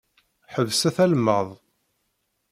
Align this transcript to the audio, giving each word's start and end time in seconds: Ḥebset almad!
Ḥebset 0.53 0.97
almad! 1.05 1.49